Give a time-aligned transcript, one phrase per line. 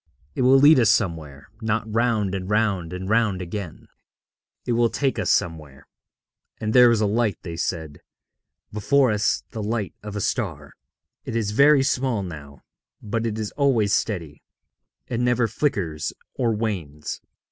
[0.33, 3.87] It will lead us somewhere, not round and round and round again
[4.65, 5.87] it will take us somewhere.
[6.59, 8.01] And there is a light,' they said,
[8.73, 10.73] 'before us, the light of a star.
[11.23, 12.63] It is very small now,
[13.03, 14.41] but it is always steady;
[15.07, 17.21] it never flickers or wanes.